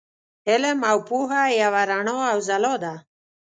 علم 0.49 0.79
او 0.91 0.97
پوهه 1.07 1.43
یوه 1.61 1.81
رڼا 1.89 2.17
او 2.31 2.37
ځلا 2.47 2.73
ده. 2.83 2.93